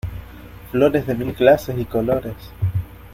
[0.71, 2.33] Flores de mil clases y colores.